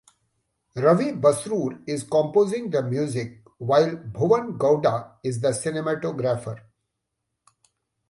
Ravi 0.75 1.11
Basrur 1.13 1.83
is 1.87 2.01
composing 2.01 2.71
the 2.71 2.81
music 2.81 3.43
while 3.59 3.95
Bhuvan 3.95 4.57
Gowda 4.57 5.11
is 5.23 5.39
the 5.41 5.49
cinematographer. 5.49 6.59